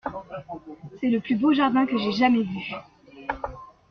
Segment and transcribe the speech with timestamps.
[0.99, 2.73] C’est le plus beau jardin que j’aie jamais vu.